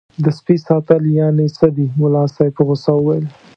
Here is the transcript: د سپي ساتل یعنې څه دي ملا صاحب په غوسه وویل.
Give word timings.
د 0.23 0.25
سپي 0.37 0.55
ساتل 0.67 1.01
یعنې 1.19 1.45
څه 1.57 1.65
دي 1.75 1.85
ملا 1.99 2.23
صاحب 2.35 2.53
په 2.57 2.63
غوسه 2.67 2.91
وویل. 2.95 3.25